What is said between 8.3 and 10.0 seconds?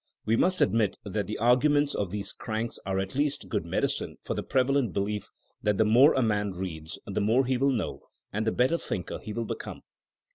and the better thinker he will become.